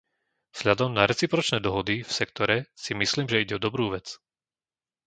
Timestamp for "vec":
3.95-4.07